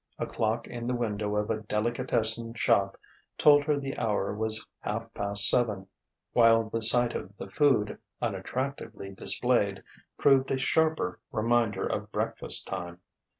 [0.17, 2.97] A clock in the window of a delicatessen shop
[3.37, 5.85] told her the hour was half past seven,
[6.33, 9.83] while the sight of the food unattractively displayed
[10.17, 12.99] proved a sharper reminder of breakfast time.